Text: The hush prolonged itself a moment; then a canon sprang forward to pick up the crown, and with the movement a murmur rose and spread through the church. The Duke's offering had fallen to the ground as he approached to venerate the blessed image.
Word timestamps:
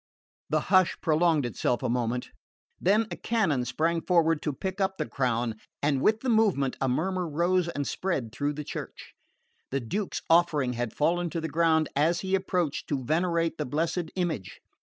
The 0.49 0.61
hush 0.73 0.97
prolonged 0.99 1.45
itself 1.45 1.83
a 1.83 1.87
moment; 1.87 2.31
then 2.79 3.05
a 3.11 3.15
canon 3.15 3.65
sprang 3.65 4.01
forward 4.01 4.41
to 4.41 4.51
pick 4.51 4.81
up 4.81 4.97
the 4.97 5.05
crown, 5.05 5.57
and 5.83 6.01
with 6.01 6.21
the 6.21 6.27
movement 6.29 6.75
a 6.81 6.89
murmur 6.89 7.27
rose 7.29 7.67
and 7.67 7.85
spread 7.87 8.31
through 8.31 8.53
the 8.53 8.63
church. 8.63 9.13
The 9.69 9.79
Duke's 9.79 10.23
offering 10.27 10.73
had 10.73 10.93
fallen 10.95 11.29
to 11.29 11.39
the 11.39 11.47
ground 11.49 11.87
as 11.95 12.21
he 12.21 12.33
approached 12.33 12.87
to 12.87 13.03
venerate 13.05 13.59
the 13.59 13.65
blessed 13.67 14.09
image. 14.15 14.59